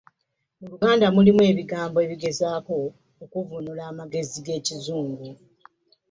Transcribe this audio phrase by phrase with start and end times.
[0.59, 2.77] Mu Luganda mulimu ebigambo ebigezaako
[3.23, 5.29] okuvvuunula amagezi g’ekizungu.